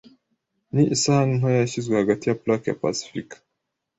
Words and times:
ni 0.73 0.83
isahani 0.95 1.33
ntoya 1.37 1.57
yashyizwe 1.61 1.93
hagati 2.01 2.25
ya 2.27 2.37
plaque 2.41 2.67
ya 2.69 2.79
pasifika 2.81 3.35